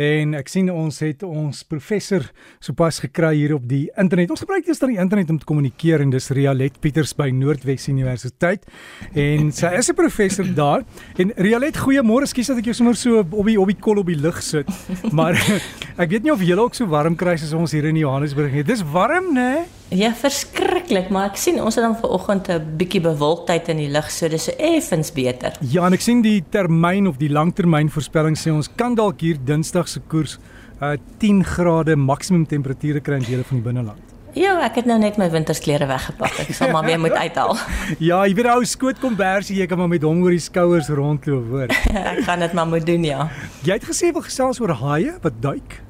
[0.00, 2.24] En ek sien ons het ons professor
[2.62, 4.32] sopas gekry hier op die internet.
[4.32, 7.84] Ons gebruik eers dan die internet om te kommunikeer en dis Rialet Pieters by Noordwes
[7.92, 8.64] Universiteit.
[9.12, 10.84] En sy is 'n professor daar.
[11.18, 12.24] En Rialet, goeiemôre.
[12.24, 14.68] Ekskuus dat ek jou sommer so op die op die kol op die lug sit.
[15.12, 15.34] Maar
[16.02, 18.62] ek weet nie of jy ook so warm kry as ons hier in Johannesburg nie.
[18.62, 19.40] Dis warm, né?
[19.40, 19.79] Nee?
[19.90, 24.10] Ja, verskriklik, maar ek sien ons het dan vanoggend 'n bietjie bewolktheid in die lug,
[24.10, 25.52] so dis effens beter.
[25.60, 29.36] Ja, en ek sien die termyn of die langtermyn voorspelling sê ons kan dalk hier
[29.44, 30.38] Dinsdag se koers
[30.80, 34.02] uh 10 grade maksimum temperature kry in dele van die binneland.
[34.32, 36.38] Ja, ek het nou net my wintersklere weggepak.
[36.38, 37.56] Ek sal maar weer moet uithaal.
[38.08, 41.48] ja, jy weet ou skoot kombersie, jy kan maar met hom oor die skouers rondloop,
[41.50, 41.68] hoor.
[42.14, 43.28] ek gaan dit maar moet doen, ja.
[43.66, 45.80] Jy het gesê wil gesels oor haie wat duik.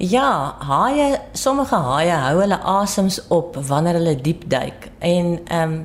[0.00, 4.88] Ja, haie, sommige haie hou hulle asems op wanneer hulle diep duik.
[4.98, 5.82] En ehm um,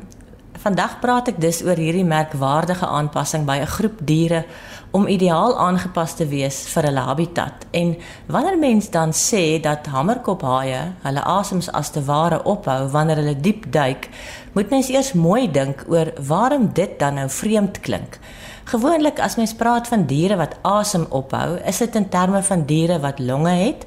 [0.65, 4.45] vandag praat ek dus oor hierdie merkwaardige aanpassing by 'n groep diere
[4.91, 7.67] om ideaal aangepas te wees vir hulle habitat.
[7.71, 13.39] En wanneer mens dan sê dat hamerkophaie hulle asems as te ware ophou wanneer hulle
[13.39, 14.09] diep duik,
[14.53, 18.19] moet mens eers mooi dink oor waarom dit dan nou vreemd klink.
[18.66, 22.95] Gewoonlik as mens praat van diere wat asem ophou, is dit in terme van diere
[22.99, 23.83] wat longe het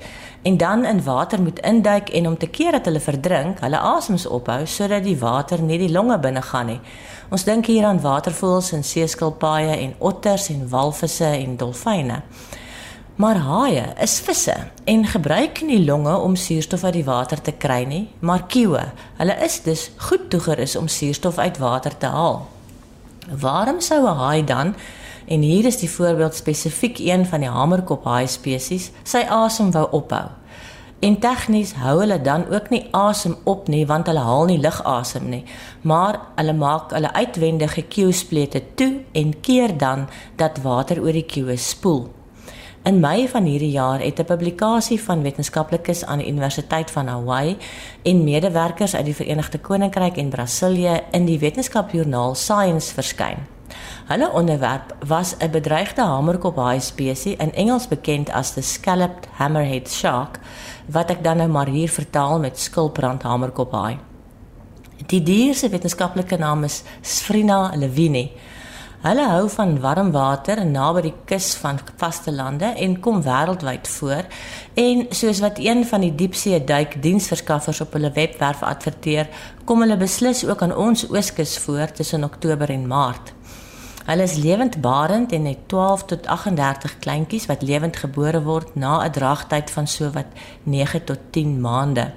[0.46, 4.26] en dan in water moet induik en om te keer dat hulle verdrink, hulle asems
[4.26, 6.78] ophou sodat die water nie die longe binne gaan nie.
[7.34, 12.20] Ons dink hier aan watervoëls en seeskilpaaie en otters en walvisse en dolfyne.
[13.18, 14.54] Maar haie is visse
[14.84, 18.84] en gebruik nie longe om suurstof uit die water te kry nie, maar kiewe.
[19.18, 22.46] Hulle is dus goed toegerus om suurstof uit water te haal.
[23.28, 24.74] Waarom sou 'n haai dan
[25.26, 29.88] en hier is die voorbeeld spesifiek een van die hamerkop haai spesies sy asem wou
[29.90, 30.28] ophou?
[30.98, 35.28] En tegnies hou hulle dan ook nie asem op nie want hulle haal nie lugasem
[35.28, 35.44] nie,
[35.82, 41.56] maar hulle maak hulle uitwendige kiewsplete toe en keer dan dat water oor die kiewe
[41.56, 42.17] spoel.
[42.82, 47.56] In Mei van hierdie jaar het 'n publikasie van wetenskaplikes aan die Universiteit van Hawaii
[48.02, 53.36] en medewerkers uit die Verenigde Koninkryk en Brasilië in die wetenskapjoernaal Science verskyn.
[54.06, 60.40] Hulle onderwerp was 'n bedreigde hamerkophaai spesies in Engels bekend as the scalloped hammerhead shark
[60.86, 63.98] wat ek dan nou maar hier vertaal met skilbrand hamerkophaai.
[65.06, 68.32] Die dier se wetenskaplike naam is Sphrina levini.
[68.98, 74.26] Hulle hou van warm water naby die kus van vaste lande en kom wêreldwyd voor.
[74.74, 79.30] En soos wat een van die diepsee duikdiensverskaffers op hulle webwerf adverteer,
[79.64, 83.32] kom hulle beslis ook aan ons ooskus voor tussen Oktober en Maart.
[84.08, 89.12] Hulle is lewendbarend en het 12 tot 38 kleintjies wat lewend gebore word na 'n
[89.12, 90.26] draagtyd van sowat
[90.62, 92.10] 9 tot 10 maande.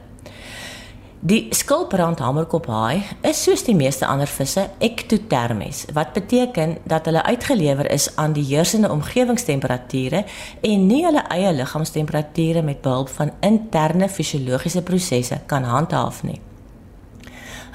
[1.21, 7.85] Die skilbrand hamerkophaai is soos die meeste ander visse ektotermies, wat beteken dat hulle uitgelewer
[7.93, 10.23] is aan die heersende omgewingstemperature
[10.65, 16.39] en nie hulle eie liggaamstemperature met behulp van interne fisiologiese prosesse kan handhaaf nie.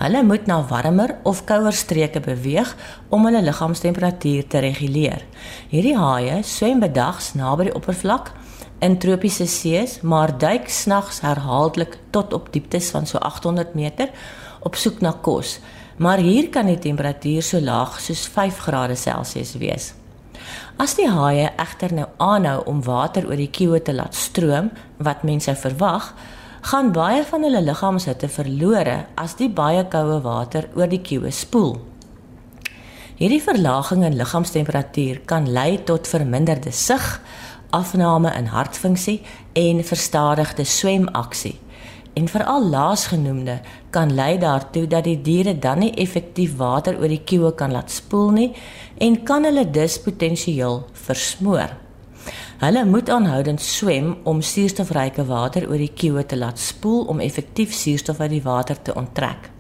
[0.01, 2.75] Hulle moet na warmer of kouer streke beweeg
[3.15, 5.23] om hulle liggaamstemperatuur te reguleer.
[5.71, 8.35] Hierdie haie swem bedags naby die oppervlak
[8.79, 14.11] in tropiese see's, maar duik snags herhaaldelik tot op dieptes van so 800 meter
[14.61, 15.59] op soek na kos.
[15.97, 19.95] Maar hier kan die temperatuur so laag soos 5 grade Celsius wees.
[20.77, 24.69] As die haie egter nou aanhou om water oor die kiewe te laat stroom,
[25.01, 26.13] wat mense verwag,
[26.67, 31.79] gaan baie van hulle liggaamshitte verlore as die baie koue water oor die kiewe spoel.
[33.17, 37.05] Hierdie verlaging in liggaamstemperatuur kan lei tot verminderde sig,
[37.71, 39.21] afname in hartfunksie
[39.53, 41.59] en verstadigde swemaksie.
[42.17, 43.61] En veral laasgenoemde
[43.91, 47.91] kan lei daartoe dat die diere dan nie effektief water oor die kiewe kan laat
[47.91, 48.53] spoel nie
[48.99, 51.77] en kan hulle dus potensieel versmoor.
[52.57, 57.75] Hulle moet aanhoudend swem om suurstofryke water oor die kiewe te laat spoel om effektief
[57.77, 59.51] suurstof uit die water te onttrek.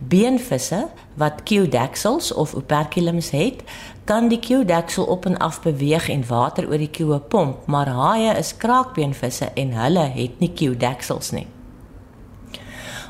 [0.00, 0.86] Beenvisse
[1.20, 3.60] wat kiedeksels of operculums het,
[4.08, 8.32] kan die kiedeksel op en af beweeg en water oor die kiewe pomp, maar haie
[8.38, 11.46] is kraakbeenvisse en hulle het nie kiedeksels nie.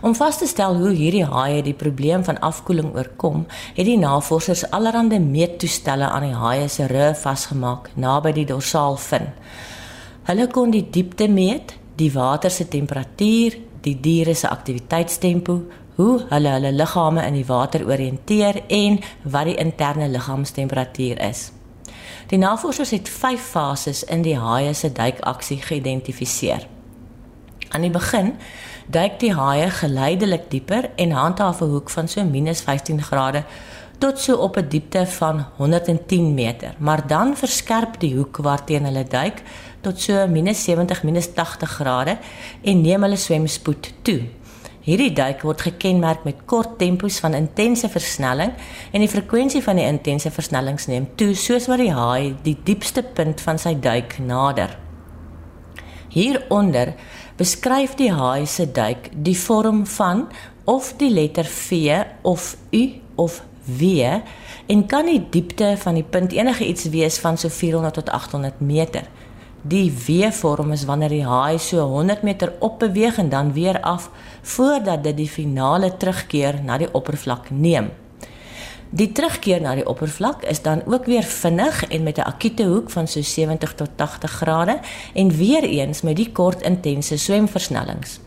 [0.00, 3.44] Om vas te stel hoe hierdie haie die probleem van afkoeling oorkom,
[3.76, 9.28] het die navorsers allerlei meettoestelle aan die haie se rug vasgemaak naby die dorsaalvin.
[10.24, 15.60] Hulle kon die diepte meet, die water se temperatuur, die diere se aktiwiteitstempo,
[16.00, 21.50] hoe hulle hulle liggame in die water oriënteer en wat die interne liggaamstemperatuur is.
[22.30, 26.66] Die navorsers het 5 fases in die haie se duikaksie geïdentifiseer.
[27.70, 28.32] Aan die begin
[28.86, 33.44] duik die haie geleidelik dieper en handhaaf 'n hoek van so -15 grade
[33.98, 39.04] tot so op 'n diepte van 110 meter, maar dan verskerp die hoek waarteen hulle
[39.04, 39.42] duik
[39.80, 42.18] tot so -70 -80 grade
[42.62, 44.20] en neem hulle swemspoed toe.
[44.80, 48.54] Hierdie duik word gekenmerk met kort tempos van intense versnelling
[48.96, 53.04] en die frekwensie van die intense versnellings neem toe soos wat die haai die diepste
[53.04, 54.72] punt van sy duik nader.
[56.10, 56.94] Hieronder
[57.36, 60.24] beskryf die haai se duik die vorm van
[60.64, 62.84] of die letter V of U
[63.20, 64.00] of W
[64.72, 68.64] en kan die diepte van die punt enige iets wees van so 400 tot 800
[68.64, 69.04] meter.
[69.62, 74.10] Die W-vorm is wanneer die haai so 100 meter op beweeg en dan weer af
[74.42, 77.90] voordat dit die finale terugkeer na die oppervlak neem.
[78.90, 82.90] Die terugkeer na die oppervlak is dan ook weer vinnig en met 'n akute hoek
[82.90, 84.80] van so 70 tot 80 grade
[85.14, 88.20] en weer eens met die kort intense swemversnellings.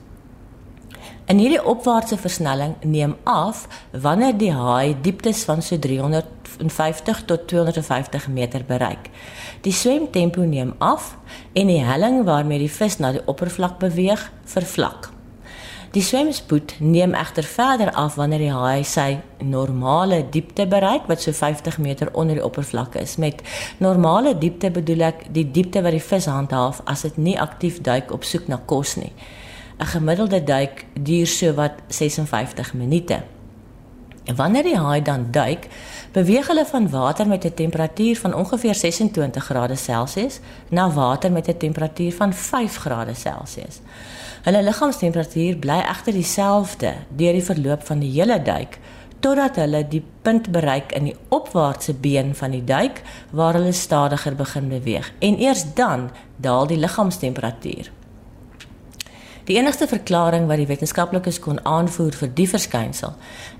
[1.25, 8.27] En hierdie opwaartse versnelling neem af wanneer die haai dieptes van so 350 tot 250
[8.27, 9.07] meter bereik.
[9.63, 11.13] Die swemtempo neem af
[11.53, 15.13] en die helling waarmee die vis na die oppervlak beweeg, vervlak.
[15.95, 21.31] Die swemspoed neem egter verder af wanneer die haai sy normale diepte bereik wat so
[21.31, 23.15] 50 meter onder die oppervlak is.
[23.15, 23.45] Met
[23.77, 28.11] normale diepte bedoel ek die diepte wat die vis handhaaf as dit nie aktief duik
[28.11, 29.13] op soek na kos nie.
[29.77, 33.23] 'n Gemiddelde duik duur so wat 56 minute.
[34.23, 35.67] En wanneer die haai dan duik,
[36.11, 40.39] beweeg hulle van water met 'n temperatuur van ongeveer 26 grade Celsius
[40.69, 43.79] na water met 'n temperatuur van 5 grade Celsius.
[44.43, 48.79] Hulle liggaamstemperatuur bly egter dieselfde deur die verloop van die hele duik
[49.19, 54.35] totdat hulle die punt bereik in die opwaartse been van die duik waar hulle stadiger
[54.35, 57.91] begin beweeg en eers dan daal die liggaamstemperatuur.
[59.43, 63.11] Die enigste verklaring wat die wetenskaplikes kon aanvoer vir die verskynsel,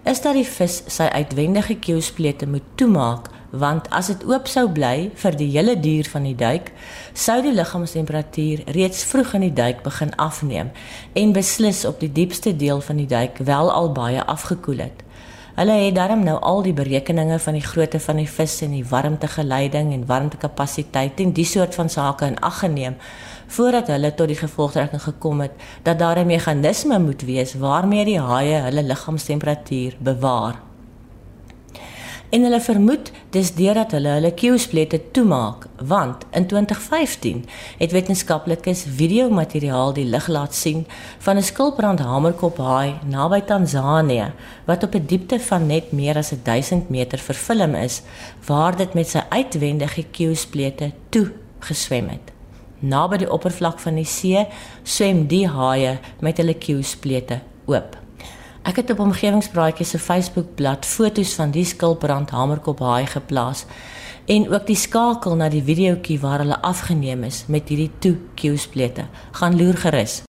[0.07, 5.11] is dat die vis sy uitwendige keelsplete moet toemaak, want as dit oop sou bly
[5.19, 6.71] vir die hele duur van die duik,
[7.13, 10.71] sou die liggaamstemperatuur reeds vroeg in die duik begin afneem
[11.19, 15.02] en beslis op die diepste deel van die duik wel al baie afgekoel het.
[15.53, 18.85] Hulle het daarom nou al die berekeninge van die grootte van die vis en die
[18.89, 22.97] warmtegeleiding en warmtekapasiteit en die soort van sake in ag geneem
[23.53, 25.51] voordat hulle tot die gevolgtrekking gekom het
[25.85, 30.72] dat daar 'n meganisme moet wees waarmee die haie hulle liggaamstemperatuur bewaar.
[32.33, 37.43] En hulle vermoed dis deurdat hulle hulle kiewsplette toemaak, want in 2015
[37.77, 40.81] het wetenskaplikes videomateriaal die lig laat sien
[41.25, 44.31] van 'n skilbrand hamerkop haai naby Tansanië
[44.65, 48.01] wat op 'n diepte van net meer as 1000 meter verfilm is,
[48.47, 52.31] waar dit met sy uitwendige kiewsplette toe geswem het.
[52.79, 54.47] Naby die oppervlak van die see
[54.83, 58.02] swem die haie met hulle kiewsplette oop.
[58.63, 63.65] Ek het op omgewingspraatjies se Facebookblad foto's van die skilbrand hamerkop haai geplaas
[64.31, 69.03] en ook die skakel na die videoetjie waar hulle afgeneem is met hierdie toe kiewsplete.
[69.35, 70.21] Gaan loer gerus.